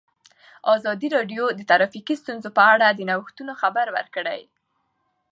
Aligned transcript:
ازادي 0.75 1.07
راډیو 1.15 1.43
د 1.53 1.59
ټرافیکي 1.69 2.15
ستونزې 2.21 2.49
په 2.57 2.63
اړه 2.73 2.87
د 2.91 2.99
نوښتونو 3.09 3.53
خبر 3.61 3.87
ورکړی. 3.97 4.41